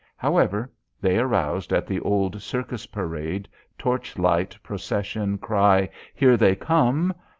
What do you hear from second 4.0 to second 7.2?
light procession cry, "Here they come."